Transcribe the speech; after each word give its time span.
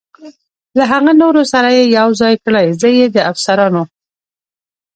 له 0.77 0.83
هغه 0.91 1.11
نورو 1.21 1.41
سره 1.53 1.69
یې 1.77 1.83
یو 1.97 2.09
ځای 2.21 2.33
کړئ، 2.45 2.67
زه 2.81 2.87
یې 2.97 3.05
د 3.15 3.17
افسرانو. 3.31 3.83